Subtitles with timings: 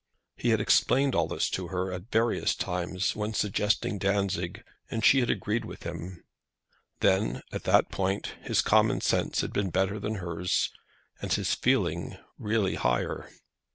[0.35, 5.19] He had explained all this to her at various times when suggesting Dantzic, and she
[5.19, 6.23] had agreed with him.
[7.01, 10.71] Then, at that point, his common sense had been better than hers,
[11.21, 13.29] and his feeling really higher.